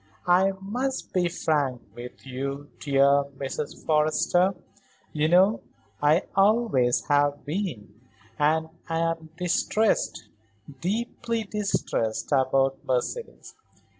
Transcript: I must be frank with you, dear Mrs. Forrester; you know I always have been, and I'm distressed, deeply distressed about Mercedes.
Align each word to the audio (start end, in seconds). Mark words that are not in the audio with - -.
I 0.25 0.53
must 0.59 1.13
be 1.13 1.29
frank 1.29 1.79
with 1.93 2.25
you, 2.25 2.71
dear 2.79 3.25
Mrs. 3.37 3.85
Forrester; 3.85 4.55
you 5.13 5.27
know 5.27 5.61
I 6.01 6.23
always 6.35 7.05
have 7.07 7.45
been, 7.45 8.01
and 8.39 8.69
I'm 8.89 9.29
distressed, 9.37 10.27
deeply 10.79 11.43
distressed 11.43 12.31
about 12.31 12.79
Mercedes. 12.83 13.53